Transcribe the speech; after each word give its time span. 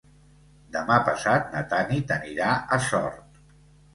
Demà 0.75 0.95
passat 1.09 1.51
na 1.55 1.61
Tanit 1.73 2.13
anirà 2.17 2.49
a 2.77 2.79
Sort. 2.87 3.41